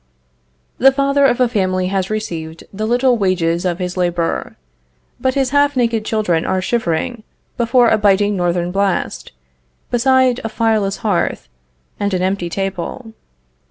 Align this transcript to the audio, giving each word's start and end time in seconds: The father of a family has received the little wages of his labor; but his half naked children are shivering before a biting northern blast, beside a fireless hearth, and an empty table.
The 0.79 0.91
father 0.91 1.27
of 1.27 1.39
a 1.39 1.47
family 1.47 1.85
has 1.89 2.09
received 2.09 2.63
the 2.73 2.87
little 2.87 3.19
wages 3.19 3.65
of 3.65 3.77
his 3.77 3.95
labor; 3.95 4.55
but 5.19 5.35
his 5.35 5.51
half 5.51 5.77
naked 5.77 6.05
children 6.05 6.43
are 6.43 6.59
shivering 6.59 7.21
before 7.55 7.89
a 7.89 7.99
biting 7.99 8.35
northern 8.35 8.71
blast, 8.71 9.31
beside 9.91 10.39
a 10.43 10.49
fireless 10.49 10.97
hearth, 11.05 11.47
and 11.99 12.15
an 12.15 12.23
empty 12.23 12.49
table. 12.49 13.13